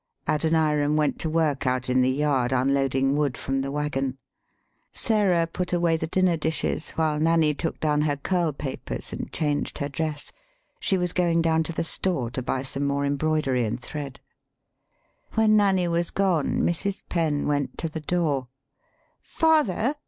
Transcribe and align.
"]Adoniram 0.27 0.95
went 0.95 1.19
to 1.19 1.29
work 1.29 1.67
out 1.67 1.87
in 1.87 2.01
the 2.01 2.09
yard 2.09 2.51
un 2.51 2.73
loading 2.73 3.15
wood 3.15 3.37
from 3.37 3.61
the 3.61 3.71
wagon. 3.71 4.17
Sarah 4.93 5.45
put 5.45 5.73
away 5.73 5.95
the 5.95 6.07
dinner 6.07 6.35
dishes, 6.37 6.89
while 6.95 7.19
Nanny 7.19 7.53
took 7.53 7.79
down 7.79 8.01
her 8.01 8.15
curl 8.17 8.51
papers 8.51 9.13
and 9.13 9.31
changed 9.31 9.77
her 9.77 9.89
dress. 9.89 10.31
She 10.79 10.97
was 10.97 11.13
going 11.13 11.43
down 11.43 11.61
to 11.69 11.71
the 11.71 11.83
store 11.83 12.31
to 12.31 12.41
buy 12.41 12.63
some 12.63 12.87
more 12.87 13.05
embroidery 13.05 13.63
and 13.63 13.79
thread. 13.79 14.19
When 15.35 15.55
Nanny 15.55 15.87
was 15.87 16.09
gone, 16.09 16.61
Mrs. 16.63 17.03
Penn 17.07 17.45
went 17.45 17.77
to 17.77 17.87
the 17.87 18.01
door. 18.01 18.47
"Father!" 19.21 19.93